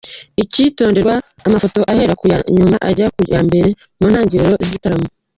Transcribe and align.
Icyitonderwa: 0.43 1.13
Amafoto 1.47 1.79
ahera 1.91 2.13
kuya 2.21 2.37
nyuma 2.55 2.75
ujya 2.91 3.07
ku 3.15 3.21
ya 3.33 3.39
mbere 3.47 3.69
mu 3.99 4.05
ntangiriro 4.11 4.53
z’igitaramo. 4.67 5.07